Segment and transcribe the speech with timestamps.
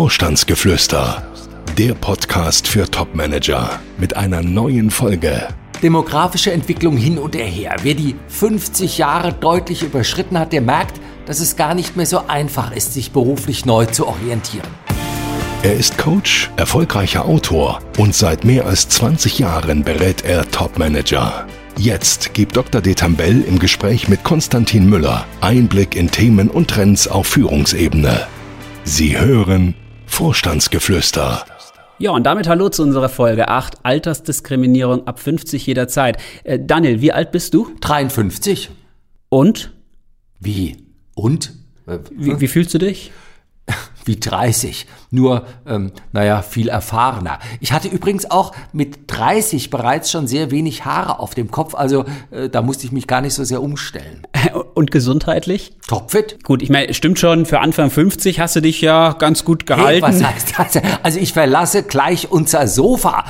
[0.00, 1.22] Vorstandsgeflüster,
[1.76, 5.48] der Podcast für Topmanager mit einer neuen Folge.
[5.82, 7.76] Demografische Entwicklung hin und her.
[7.82, 12.26] Wer die 50 Jahre deutlich überschritten hat, der merkt, dass es gar nicht mehr so
[12.28, 14.66] einfach ist, sich beruflich neu zu orientieren.
[15.62, 21.46] Er ist Coach, erfolgreicher Autor und seit mehr als 20 Jahren berät er Topmanager.
[21.76, 22.80] Jetzt gibt Dr.
[22.80, 28.26] Detambell im Gespräch mit Konstantin Müller Einblick in Themen und Trends auf Führungsebene.
[28.84, 29.74] Sie hören
[30.10, 31.46] Vorstandsgeflüster.
[31.98, 36.18] Ja, und damit hallo zu unserer Folge 8, Altersdiskriminierung ab 50 jederzeit.
[36.44, 37.70] Äh, Daniel, wie alt bist du?
[37.80, 38.70] 53.
[39.28, 39.72] Und?
[40.38, 40.84] Wie?
[41.14, 41.54] Und?
[41.86, 43.12] Äh, wie, wie fühlst du dich?
[44.10, 47.38] Wie 30, nur, ähm, naja, viel erfahrener.
[47.60, 52.04] Ich hatte übrigens auch mit 30 bereits schon sehr wenig Haare auf dem Kopf, also
[52.32, 54.26] äh, da musste ich mich gar nicht so sehr umstellen.
[54.74, 55.76] Und gesundheitlich?
[55.86, 56.42] Topfit.
[56.42, 60.04] Gut, ich meine, stimmt schon, für Anfang 50 hast du dich ja ganz gut gehalten.
[60.04, 60.82] Hey, was heißt das?
[61.04, 63.24] Also ich verlasse gleich unser Sofa.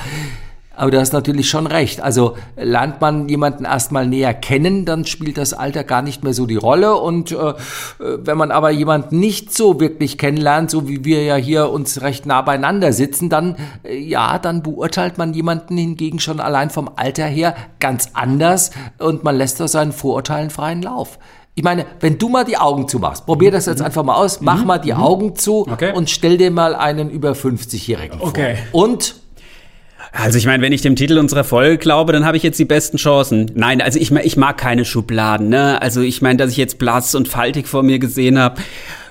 [0.81, 2.01] Aber du hast natürlich schon recht.
[2.01, 6.47] Also lernt man jemanden erstmal näher kennen, dann spielt das Alter gar nicht mehr so
[6.47, 6.95] die Rolle.
[6.95, 7.53] Und äh,
[7.99, 12.25] wenn man aber jemanden nicht so wirklich kennenlernt, so wie wir ja hier uns recht
[12.25, 17.25] nah beieinander sitzen, dann äh, ja, dann beurteilt man jemanden hingegen schon allein vom Alter
[17.25, 21.19] her ganz anders und man lässt aus seinen Vorurteilen freien Lauf.
[21.53, 23.85] Ich meine, wenn du mal die Augen zumachst, probier das jetzt mhm.
[23.85, 24.65] einfach mal aus, mach mhm.
[24.65, 24.99] mal die mhm.
[24.99, 25.93] Augen zu okay.
[25.93, 28.29] und stell dir mal einen über 50-Jährigen vor.
[28.29, 28.55] Okay.
[28.71, 29.20] Und
[30.11, 32.65] also ich meine, wenn ich dem Titel unserer Folge glaube, dann habe ich jetzt die
[32.65, 33.49] besten Chancen.
[33.55, 35.49] Nein, also ich, ich mag keine Schubladen.
[35.49, 35.81] Ne?
[35.81, 38.61] Also ich meine, dass ich jetzt blass und faltig vor mir gesehen habe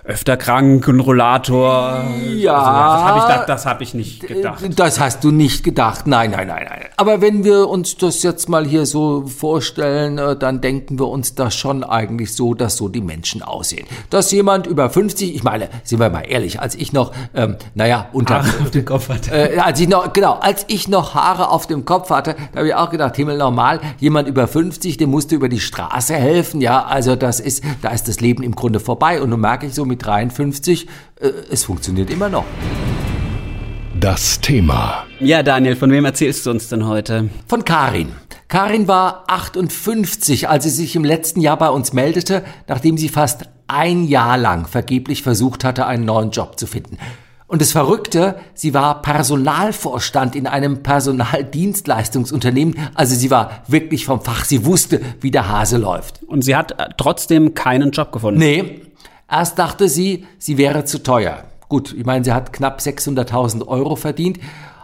[0.05, 2.05] öfter krank, ein Rollator.
[2.35, 2.55] Ja.
[2.55, 4.65] Also, das habe ich, das hab ich nicht gedacht.
[4.77, 6.07] Das hast du nicht gedacht.
[6.07, 6.81] Nein, nein, nein, nein.
[6.97, 11.35] Aber wenn wir uns das jetzt mal hier so vorstellen, äh, dann denken wir uns
[11.35, 13.87] das schon eigentlich so, dass so die Menschen aussehen.
[14.11, 18.09] Dass jemand über 50, ich meine, sind wir mal ehrlich, als ich noch, ähm, naja,
[18.13, 19.31] unter Haare auf dem Kopf hatte.
[19.31, 22.69] Äh, als ich noch, genau, als ich noch Haare auf dem Kopf hatte, da habe
[22.69, 26.61] ich auch gedacht, Himmel normal, jemand über 50, dem musste über die Straße helfen.
[26.61, 29.21] Ja, also das ist, da ist das Leben im Grunde vorbei.
[29.21, 30.87] Und nun merke ich so mit 53,
[31.21, 32.45] äh, es funktioniert immer noch.
[33.99, 35.05] Das Thema.
[35.19, 37.29] Ja, Daniel, von wem erzählst du uns denn heute?
[37.47, 38.13] Von Karin.
[38.49, 43.45] Karin war 58, als sie sich im letzten Jahr bei uns meldete, nachdem sie fast
[43.69, 46.99] ein Jahr lang vergeblich versucht hatte, einen neuen Job zu finden.
[47.47, 52.77] Und das Verrückte, sie war Personalvorstand in einem Personaldienstleistungsunternehmen.
[52.95, 54.45] Also sie war wirklich vom Fach.
[54.45, 56.23] Sie wusste, wie der Hase läuft.
[56.23, 58.39] Und sie hat trotzdem keinen Job gefunden?
[58.39, 58.83] Nee,
[59.31, 61.45] Erst dachte sie, sie wäre zu teuer.
[61.69, 64.41] Gut, ich meine, sie hat knapp 600.000 Euro verdient.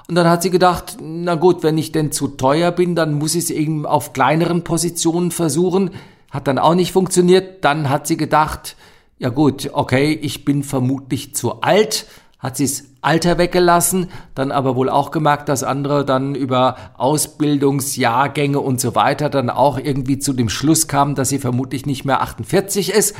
[0.09, 3.35] Und dann hat sie gedacht, na gut, wenn ich denn zu teuer bin, dann muss
[3.35, 5.91] ich es eben auf kleineren Positionen versuchen.
[6.31, 7.65] Hat dann auch nicht funktioniert.
[7.65, 8.77] Dann hat sie gedacht,
[9.19, 12.07] ja gut, okay, ich bin vermutlich zu alt.
[12.39, 18.61] Hat sie es Alter weggelassen, dann aber wohl auch gemerkt, dass andere dann über Ausbildungsjahrgänge
[18.61, 22.21] und so weiter dann auch irgendwie zu dem Schluss kamen, dass sie vermutlich nicht mehr
[22.21, 23.15] 48 ist.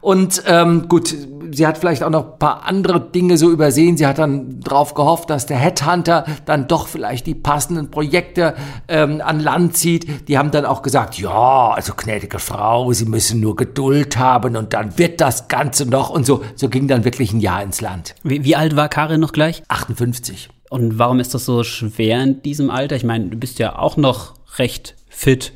[0.00, 1.14] Und ähm, gut,
[1.52, 3.96] sie hat vielleicht auch noch ein paar andere Dinge so übersehen.
[3.96, 8.54] Sie hat dann darauf gehofft, dass der Headhunter dann doch vielleicht die passenden Projekte
[8.88, 10.28] ähm, an Land zieht.
[10.28, 14.72] Die haben dann auch gesagt, ja, also gnädige Frau, Sie müssen nur Geduld haben und
[14.72, 16.10] dann wird das Ganze noch.
[16.10, 18.14] Und so, so ging dann wirklich ein Jahr ins Land.
[18.22, 19.62] Wie, wie alt war Karin noch gleich?
[19.68, 20.48] 58.
[20.70, 22.96] Und warum ist das so schwer in diesem Alter?
[22.96, 25.52] Ich meine, du bist ja auch noch recht fit.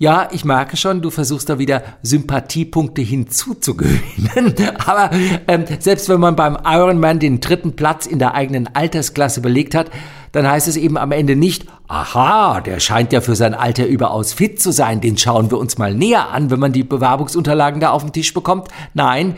[0.00, 4.54] Ja, ich merke schon, du versuchst da wieder Sympathiepunkte hinzuzugewinnen.
[4.86, 5.10] Aber
[5.48, 9.90] ähm, selbst wenn man beim Ironman den dritten Platz in der eigenen Altersklasse belegt hat,
[10.30, 14.32] dann heißt es eben am Ende nicht, aha, der scheint ja für sein Alter überaus
[14.32, 17.90] fit zu sein, den schauen wir uns mal näher an, wenn man die Bewerbungsunterlagen da
[17.90, 18.68] auf den Tisch bekommt.
[18.94, 19.36] Nein,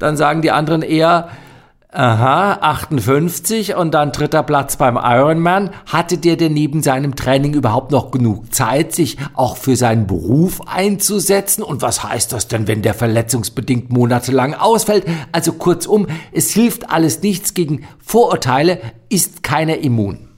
[0.00, 1.28] dann sagen die anderen eher,
[1.92, 5.70] Aha, 58 und dann dritter Platz beim Ironman.
[5.86, 10.60] Hatte der denn neben seinem Training überhaupt noch genug Zeit, sich auch für seinen Beruf
[10.68, 11.64] einzusetzen?
[11.64, 15.04] Und was heißt das denn, wenn der verletzungsbedingt monatelang ausfällt?
[15.32, 18.78] Also kurzum, es hilft alles nichts gegen Vorurteile,
[19.08, 20.28] ist keiner immun.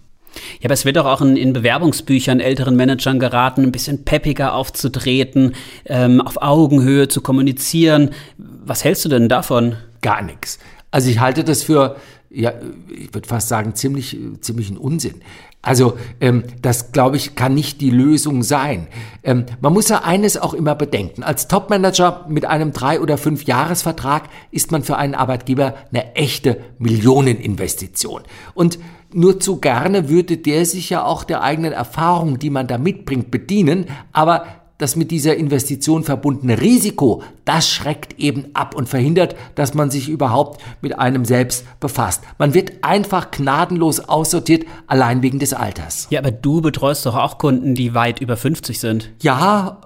[0.60, 4.54] Ja, aber es wird doch auch in, in, Bewerbungsbüchern älteren Managern geraten, ein bisschen peppiger
[4.54, 8.12] aufzutreten, ähm, auf Augenhöhe zu kommunizieren.
[8.38, 9.76] Was hältst du denn davon?
[10.00, 10.58] Gar nichts.
[10.92, 11.96] Also ich halte das für,
[12.30, 12.52] ja,
[12.88, 15.22] ich würde fast sagen, ziemlich, ziemlichen Unsinn.
[15.62, 18.88] Also ähm, das, glaube ich, kann nicht die Lösung sein.
[19.22, 21.22] Ähm, man muss ja eines auch immer bedenken.
[21.22, 26.60] Als Topmanager mit einem drei- oder fünf Jahresvertrag ist man für einen Arbeitgeber eine echte
[26.78, 28.22] Millioneninvestition.
[28.54, 28.78] Und
[29.14, 33.30] nur zu gerne würde der sich ja auch der eigenen Erfahrung, die man da mitbringt,
[33.30, 33.86] bedienen.
[34.12, 34.46] Aber
[34.78, 40.08] das mit dieser Investition verbundene Risiko, das schreckt eben ab und verhindert, dass man sich
[40.08, 42.22] überhaupt mit einem selbst befasst.
[42.38, 46.06] Man wird einfach gnadenlos aussortiert, allein wegen des Alters.
[46.10, 49.10] Ja, aber du betreust doch auch Kunden, die weit über 50 sind.
[49.20, 49.80] Ja,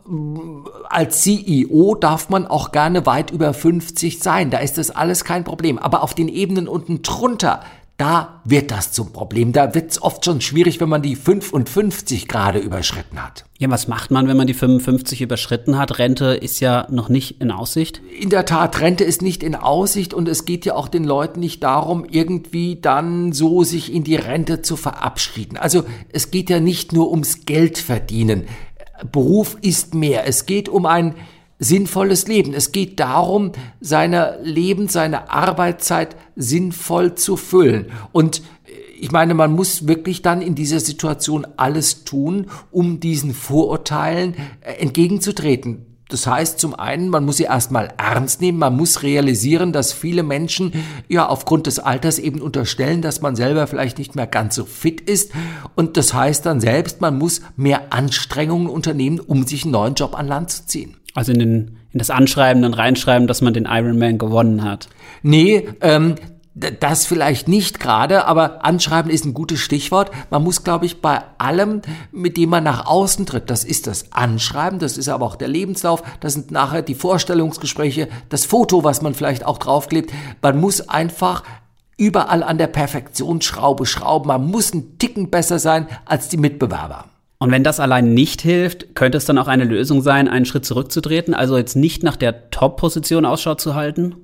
[0.89, 4.51] als CEO darf man auch gerne weit über 50 sein.
[4.51, 5.79] Da ist das alles kein Problem.
[5.79, 7.61] Aber auf den Ebenen unten drunter,
[7.97, 9.53] da wird das zum Problem.
[9.53, 13.47] Da wird es oft schon schwierig, wenn man die 55 gerade überschritten hat.
[13.59, 15.99] Ja, was macht man, wenn man die 55 überschritten hat?
[15.99, 18.03] Rente ist ja noch nicht in Aussicht.
[18.21, 21.41] In der Tat, Rente ist nicht in Aussicht und es geht ja auch den Leuten
[21.41, 25.57] nicht darum, irgendwie dann so sich in die Rente zu verabschieden.
[25.57, 28.45] Also es geht ja nicht nur ums Geld verdienen.
[29.11, 30.27] Beruf ist mehr.
[30.27, 31.15] Es geht um ein
[31.59, 32.55] sinnvolles Leben.
[32.55, 37.87] Es geht darum, seine Leben, seine Arbeitszeit sinnvoll zu füllen.
[38.13, 43.33] Und äh, ich meine, man muss wirklich dann in dieser Situation alles tun, um diesen
[43.33, 45.87] Vorurteilen äh, entgegenzutreten.
[46.09, 50.23] Das heißt zum einen, man muss sie erstmal ernst nehmen, man muss realisieren, dass viele
[50.23, 50.73] Menschen
[51.09, 55.01] ja aufgrund des Alters eben unterstellen, dass man selber vielleicht nicht mehr ganz so fit
[55.01, 55.33] ist.
[55.75, 60.17] Und das heißt dann selbst, man muss mehr Anstrengungen unternehmen, um sich einen neuen Job
[60.17, 60.97] an Land zu ziehen.
[61.17, 64.89] Also in, den, in das Anschreiben dann reinschreiben, dass man den Ironman gewonnen hat.
[65.23, 66.17] Nee, ähm,
[66.55, 70.11] das vielleicht nicht gerade, aber anschreiben ist ein gutes Stichwort.
[70.31, 71.81] Man muss, glaube ich, bei allem,
[72.13, 75.49] mit dem man nach außen tritt, das ist das Anschreiben, das ist aber auch der
[75.49, 80.13] Lebenslauf, das sind nachher die Vorstellungsgespräche, das Foto, was man vielleicht auch draufklebt.
[80.43, 81.43] Man muss einfach
[81.97, 84.29] überall an der Perfektionsschraube schrauben.
[84.29, 87.07] Man muss einen Ticken besser sein als die Mitbewerber.
[87.39, 90.65] Und wenn das allein nicht hilft, könnte es dann auch eine Lösung sein, einen Schritt
[90.65, 94.15] zurückzutreten, also jetzt nicht nach der Top-Position Ausschau zu halten?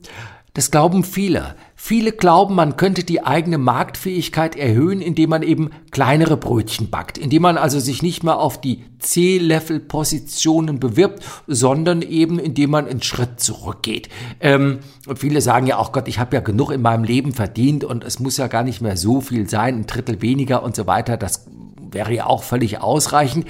[0.54, 1.54] Das glauben viele.
[1.76, 7.42] Viele glauben, man könnte die eigene Marktfähigkeit erhöhen, indem man eben kleinere Brötchen backt, indem
[7.42, 13.40] man also sich nicht mehr auf die C-Level-Positionen bewirbt, sondern eben indem man einen Schritt
[13.40, 14.10] zurückgeht.
[14.40, 17.82] Ähm, und viele sagen ja auch, Gott, ich habe ja genug in meinem Leben verdient
[17.82, 20.86] und es muss ja gar nicht mehr so viel sein, ein Drittel weniger und so
[20.86, 21.16] weiter.
[21.16, 21.46] Das
[21.90, 23.46] wäre ja auch völlig ausreichend.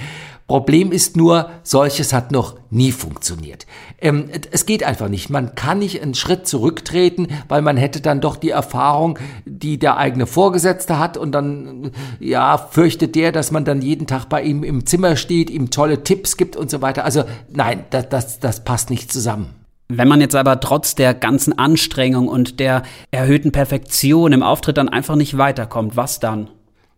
[0.47, 3.65] Problem ist nur, solches hat noch nie funktioniert.
[3.99, 5.29] Ähm, es geht einfach nicht.
[5.29, 9.97] Man kann nicht einen Schritt zurücktreten, weil man hätte dann doch die Erfahrung, die der
[9.97, 14.63] eigene Vorgesetzte hat und dann, ja, fürchtet der, dass man dann jeden Tag bei ihm
[14.63, 17.05] im Zimmer steht, ihm tolle Tipps gibt und so weiter.
[17.05, 19.55] Also nein, das, das, das passt nicht zusammen.
[19.87, 24.89] Wenn man jetzt aber trotz der ganzen Anstrengung und der erhöhten Perfektion im Auftritt dann
[24.89, 26.49] einfach nicht weiterkommt, was dann?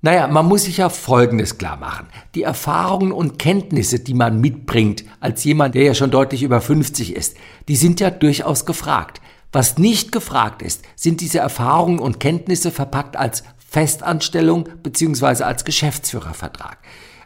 [0.06, 2.06] Naja, man muss sich ja Folgendes klar machen.
[2.36, 7.16] Die Erfahrungen und Kenntnisse, die man mitbringt, als jemand, der ja schon deutlich über 50
[7.16, 7.36] ist,
[7.68, 9.20] die sind ja durchaus gefragt.
[9.52, 15.42] Was nicht gefragt ist, sind diese Erfahrungen und Kenntnisse verpackt als Festanstellung bzw.
[15.42, 16.78] als Geschäftsführervertrag.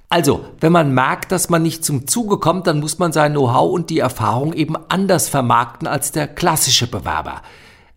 [0.07, 3.73] Also, wenn man merkt, dass man nicht zum Zuge kommt, dann muss man sein Know-how
[3.73, 7.41] und die Erfahrung eben anders vermarkten als der klassische Bewerber.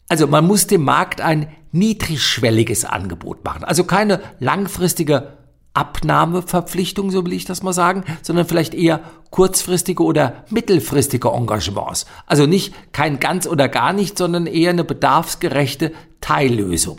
[0.08, 3.64] Also man muss dem Markt ein niedrigschwelliges Angebot machen.
[3.64, 5.32] Also keine langfristige
[5.74, 12.06] Abnahmeverpflichtung, so will ich das mal sagen, sondern vielleicht eher kurzfristige oder mittelfristige Engagements.
[12.26, 16.98] Also nicht kein ganz oder gar nicht, sondern eher eine bedarfsgerechte Teillösung.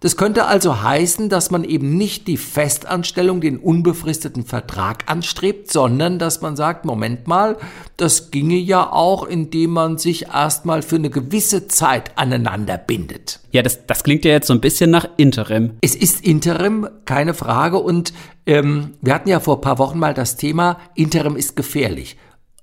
[0.00, 6.18] Das könnte also heißen, dass man eben nicht die Festanstellung, den unbefristeten Vertrag anstrebt, sondern
[6.18, 7.56] dass man sagt, Moment mal,
[7.96, 13.40] das ginge ja auch, indem man sich erstmal für eine gewisse Zeit aneinander bindet.
[13.50, 15.72] Ja, das, das klingt ja jetzt so ein bisschen nach Interim.
[15.80, 17.78] Es ist Interim, keine Frage.
[17.78, 18.12] Und
[18.46, 22.16] ähm, wir hatten ja vor ein paar Wochen mal das Thema, Interim ist gefährlich.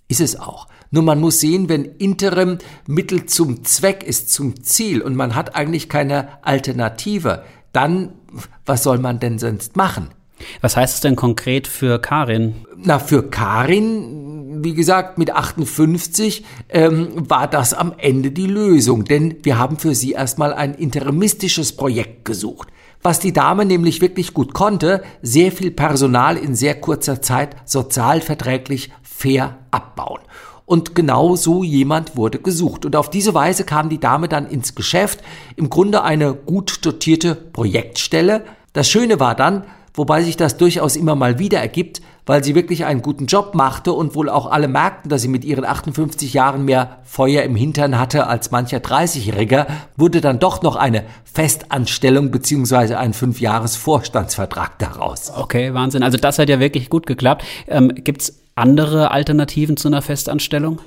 [0.08, 0.68] Ist es auch.
[0.96, 5.54] Nur man muss sehen, wenn Interim Mittel zum Zweck ist, zum Ziel und man hat
[5.54, 8.14] eigentlich keine Alternative, dann
[8.66, 10.12] was soll man denn sonst machen?
[10.62, 12.56] Was heißt es denn konkret für Karin?
[12.78, 19.36] Na, für Karin, wie gesagt, mit 58 ähm, war das am Ende die Lösung, denn
[19.44, 22.70] wir haben für sie erstmal ein interimistisches Projekt gesucht.
[23.02, 28.92] Was die Dame nämlich wirklich gut konnte, sehr viel Personal in sehr kurzer Zeit sozialverträglich
[29.04, 30.22] fair abbauen.
[30.66, 32.86] Und genau so jemand wurde gesucht.
[32.86, 35.22] Und auf diese Weise kam die Dame dann ins Geschäft.
[35.56, 38.44] Im Grunde eine gut dotierte Projektstelle.
[38.74, 42.86] Das Schöne war dann, wobei sich das durchaus immer mal wieder ergibt, weil sie wirklich
[42.86, 46.66] einen guten Job machte und wohl auch alle merkten, dass sie mit ihren 58 Jahren
[46.66, 52.98] mehr Feuer im Hintern hatte als mancher 30-Jähriger, wurde dann doch noch eine Festanstellung beziehungsweise
[52.98, 55.32] ein Fünfjahres-Vorstandsvertrag daraus.
[55.36, 56.02] Okay, Wahnsinn.
[56.02, 57.46] Also das hat ja wirklich gut geklappt.
[57.68, 60.82] Ähm, gibt's andere Alternativen zu einer Festanstellung?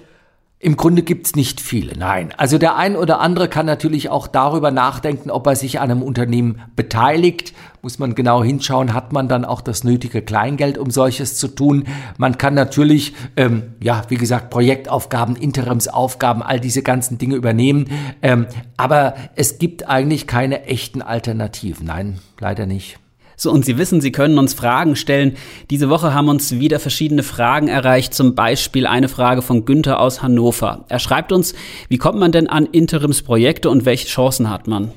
[0.60, 2.34] Im Grunde gibt's nicht viele, nein.
[2.36, 6.02] Also der ein oder andere kann natürlich auch darüber nachdenken, ob er sich an einem
[6.02, 7.52] Unternehmen beteiligt.
[7.80, 11.84] Muss man genau hinschauen, hat man dann auch das nötige Kleingeld, um solches zu tun.
[12.16, 17.88] Man kann natürlich, ähm, ja, wie gesagt, Projektaufgaben, Interimsaufgaben, all diese ganzen Dinge übernehmen.
[18.20, 21.86] Ähm, aber es gibt eigentlich keine echten Alternativen.
[21.86, 22.98] Nein, leider nicht.
[23.40, 25.36] So, und Sie wissen, Sie können uns Fragen stellen.
[25.70, 30.22] Diese Woche haben uns wieder verschiedene Fragen erreicht, zum Beispiel eine Frage von Günther aus
[30.22, 30.84] Hannover.
[30.88, 31.54] Er schreibt uns,
[31.88, 34.90] wie kommt man denn an Interimsprojekte und welche Chancen hat man?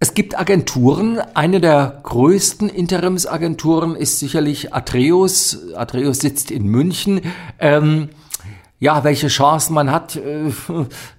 [0.00, 1.20] Es gibt Agenturen.
[1.34, 5.72] Eine der größten Interimsagenturen ist sicherlich Atreus.
[5.76, 7.20] Atreus sitzt in München.
[7.60, 8.08] Ähm,
[8.80, 10.52] ja, welche Chancen man hat, äh,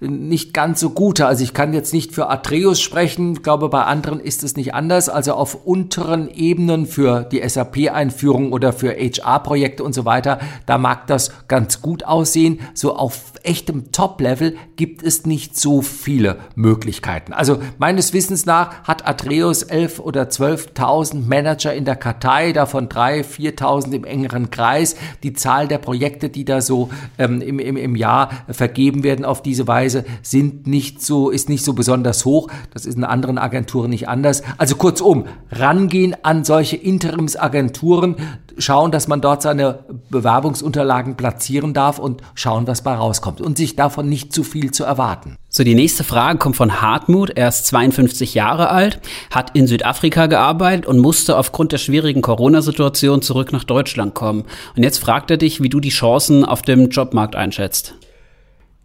[0.00, 1.26] nicht ganz so gute.
[1.26, 4.74] Also ich kann jetzt nicht für Atreus sprechen, ich glaube, bei anderen ist es nicht
[4.74, 5.08] anders.
[5.10, 11.06] Also auf unteren Ebenen für die SAP-Einführung oder für HR-Projekte und so weiter, da mag
[11.06, 12.60] das ganz gut aussehen.
[12.72, 17.32] So auf echtem Top-Level gibt es nicht so viele Möglichkeiten.
[17.34, 23.56] Also meines Wissens nach hat Atreus 11 oder 12.000 Manager in der Kartei, davon 3.000,
[23.58, 24.96] 4.000 im engeren Kreis.
[25.22, 29.42] Die Zahl der Projekte, die da so ähm, im, im, im Jahr vergeben werden auf
[29.42, 32.48] diese Weise, sind nicht so, ist nicht so besonders hoch.
[32.72, 34.42] Das ist in anderen Agenturen nicht anders.
[34.56, 38.16] Also kurzum, rangehen an solche Interimsagenturen,
[38.60, 43.76] schauen, dass man dort seine Bewerbungsunterlagen platzieren darf und schauen, was bei rauskommt und sich
[43.76, 45.36] davon nicht zu viel zu erwarten.
[45.48, 47.30] So, die nächste Frage kommt von Hartmut.
[47.30, 49.00] Er ist 52 Jahre alt,
[49.30, 54.44] hat in Südafrika gearbeitet und musste aufgrund der schwierigen Corona-Situation zurück nach Deutschland kommen.
[54.76, 57.94] Und jetzt fragt er dich, wie du die Chancen auf dem Jobmarkt einschätzt.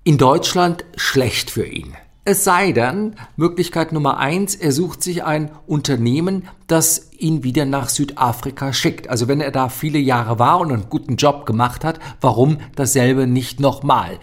[0.04, 1.96] In Deutschland schlecht für ihn.
[2.28, 7.90] Es sei denn, Möglichkeit Nummer eins, er sucht sich ein Unternehmen, das ihn wieder nach
[7.90, 9.10] Südafrika schickt.
[9.10, 13.28] Also wenn er da viele Jahre war und einen guten Job gemacht hat, warum dasselbe
[13.28, 14.20] nicht nochmal?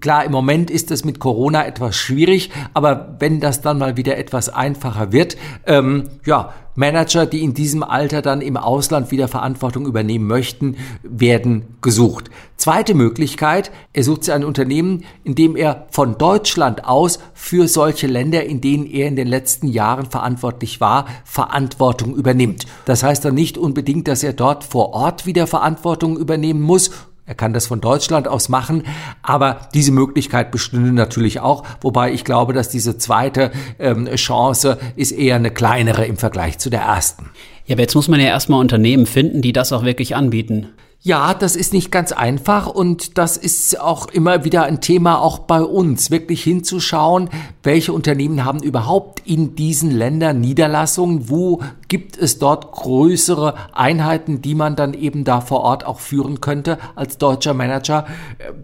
[0.00, 4.16] Klar, im Moment ist es mit Corona etwas schwierig, aber wenn das dann mal wieder
[4.18, 9.86] etwas einfacher wird, ähm, ja, Manager, die in diesem Alter dann im Ausland wieder Verantwortung
[9.86, 12.30] übernehmen möchten, werden gesucht.
[12.56, 18.06] Zweite Möglichkeit, er sucht sich ein Unternehmen, in dem er von Deutschland aus für solche
[18.06, 21.06] Länder, in denen er in den letzten Jahren verantwortlich war,
[21.70, 22.66] Verantwortung übernimmt.
[22.84, 26.90] Das heißt dann nicht unbedingt, dass er dort vor Ort wieder Verantwortung übernehmen muss
[27.26, 28.82] er kann das von Deutschland aus machen,
[29.22, 35.12] aber diese Möglichkeit bestünde natürlich auch, wobei ich glaube, dass diese zweite ähm, Chance ist
[35.12, 37.30] eher eine kleinere im Vergleich zu der ersten.
[37.66, 40.70] Ja, aber jetzt muss man ja erstmal Unternehmen finden, die das auch wirklich anbieten.
[41.02, 45.38] Ja, das ist nicht ganz einfach und das ist auch immer wieder ein Thema auch
[45.38, 47.30] bei uns, wirklich hinzuschauen,
[47.62, 54.54] welche Unternehmen haben überhaupt in diesen Ländern Niederlassungen, wo gibt es dort größere Einheiten, die
[54.54, 58.04] man dann eben da vor Ort auch führen könnte als deutscher Manager.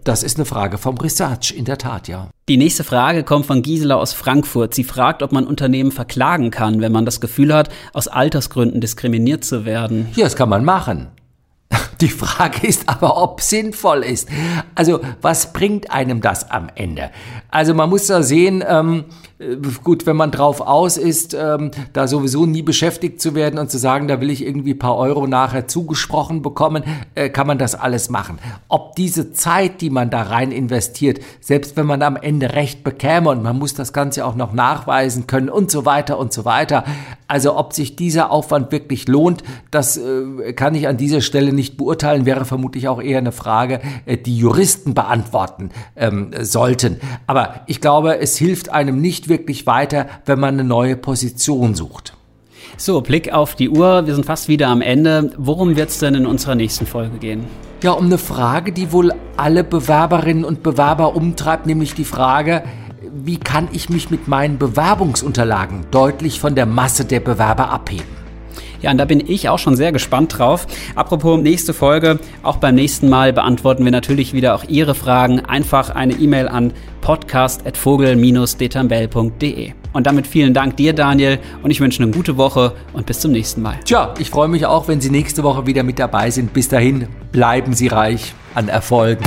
[0.03, 2.27] Das ist eine Frage vom Research, in der Tat, ja.
[2.49, 4.75] Die nächste Frage kommt von Gisela aus Frankfurt.
[4.75, 9.43] Sie fragt, ob man Unternehmen verklagen kann, wenn man das Gefühl hat, aus Altersgründen diskriminiert
[9.43, 10.09] zu werden.
[10.15, 11.07] Ja, das kann man machen.
[12.01, 14.29] Die Frage ist aber, ob sinnvoll ist.
[14.75, 17.09] Also, was bringt einem das am Ende?
[17.49, 19.05] Also, man muss da sehen, ähm,
[19.39, 23.69] äh, gut, wenn man drauf aus ist, ähm, da sowieso nie beschäftigt zu werden und
[23.69, 26.83] zu sagen, da will ich irgendwie paar Euro nachher zugesprochen bekommen,
[27.15, 28.39] äh, kann man das alles machen.
[28.67, 33.29] Ob diese Zeit, die man da rein investiert, selbst wenn man am Ende Recht bekäme
[33.29, 36.83] und man muss das Ganze auch noch nachweisen können und so weiter und so weiter.
[37.27, 41.77] Also ob sich dieser Aufwand wirklich lohnt, das äh, kann ich an dieser Stelle nicht
[41.77, 41.86] beurteilen,
[42.25, 46.99] wäre vermutlich auch eher eine Frage, äh, die Juristen beantworten ähm, sollten.
[47.27, 52.13] Aber ich glaube, es hilft einem nicht wirklich weiter, wenn man eine neue Position sucht.
[52.75, 54.05] So, Blick auf die Uhr.
[54.05, 55.31] Wir sind fast wieder am Ende.
[55.37, 57.45] Worum wird es denn in unserer nächsten Folge gehen?
[57.81, 62.63] Ja, um eine Frage, die wohl alle Bewerberinnen und Bewerber umtreibt, nämlich die Frage,
[63.13, 68.26] wie kann ich mich mit meinen Bewerbungsunterlagen deutlich von der Masse der Bewerber abheben?
[68.81, 70.67] Ja, und da bin ich auch schon sehr gespannt drauf.
[70.95, 75.41] Apropos nächste Folge, auch beim nächsten Mal beantworten wir natürlich wieder auch Ihre Fragen.
[75.41, 79.71] Einfach eine E-Mail an podcast.vogel-detambell.de.
[79.93, 83.31] Und damit vielen Dank dir, Daniel, und ich wünsche eine gute Woche und bis zum
[83.31, 83.79] nächsten Mal.
[83.85, 86.53] Tja, ich freue mich auch, wenn Sie nächste Woche wieder mit dabei sind.
[86.53, 89.25] Bis dahin, bleiben Sie reich an Erfolgen.